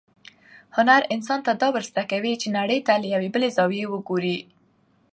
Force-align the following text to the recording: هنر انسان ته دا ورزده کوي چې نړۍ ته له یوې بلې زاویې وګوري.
هنر 0.75 1.01
انسان 1.15 1.39
ته 1.45 1.51
دا 1.61 1.67
ورزده 1.75 2.03
کوي 2.11 2.33
چې 2.41 2.55
نړۍ 2.57 2.79
ته 2.87 2.93
له 3.01 3.07
یوې 3.13 3.29
بلې 3.33 3.49
زاویې 3.57 3.85
وګوري. 3.89 4.37